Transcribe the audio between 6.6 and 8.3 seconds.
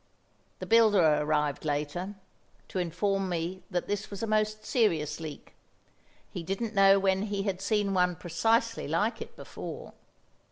know when he had seen one